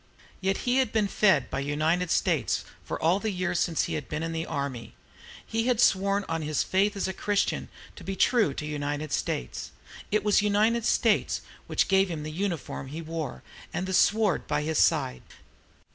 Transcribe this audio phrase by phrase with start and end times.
[0.41, 4.09] Yet he had been fed by "United States" for all the years since he had
[4.09, 4.95] been in the army.
[5.45, 9.69] He had sworn on his faith as a Christian to be true to "United States."
[10.09, 14.63] It was "United States" which gave him the uniform he wore, and the sword by
[14.63, 15.21] his side.